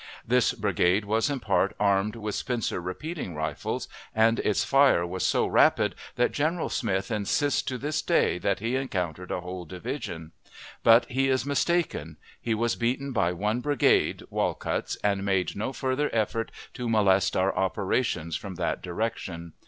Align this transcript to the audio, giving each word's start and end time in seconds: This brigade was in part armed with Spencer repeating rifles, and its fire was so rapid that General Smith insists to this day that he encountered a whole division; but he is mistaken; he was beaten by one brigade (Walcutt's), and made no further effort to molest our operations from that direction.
This 0.25 0.53
brigade 0.53 1.05
was 1.05 1.29
in 1.29 1.39
part 1.39 1.75
armed 1.79 2.15
with 2.15 2.33
Spencer 2.33 2.81
repeating 2.81 3.35
rifles, 3.35 3.87
and 4.15 4.39
its 4.39 4.63
fire 4.63 5.05
was 5.05 5.23
so 5.23 5.45
rapid 5.45 5.93
that 6.15 6.31
General 6.31 6.69
Smith 6.69 7.11
insists 7.11 7.61
to 7.61 7.77
this 7.77 8.01
day 8.01 8.39
that 8.39 8.57
he 8.57 8.75
encountered 8.75 9.29
a 9.29 9.41
whole 9.41 9.63
division; 9.63 10.31
but 10.81 11.05
he 11.05 11.27
is 11.29 11.45
mistaken; 11.45 12.17
he 12.41 12.55
was 12.55 12.75
beaten 12.75 13.11
by 13.11 13.31
one 13.31 13.59
brigade 13.61 14.23
(Walcutt's), 14.31 14.95
and 15.03 15.23
made 15.23 15.55
no 15.55 15.71
further 15.71 16.09
effort 16.13 16.49
to 16.73 16.89
molest 16.89 17.37
our 17.37 17.55
operations 17.55 18.35
from 18.35 18.55
that 18.55 18.81
direction. 18.81 19.53